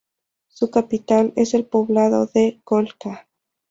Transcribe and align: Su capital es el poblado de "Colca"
Su 0.47 0.71
capital 0.71 1.31
es 1.35 1.53
el 1.53 1.65
poblado 1.67 2.25
de 2.25 2.59
"Colca" 2.63 3.27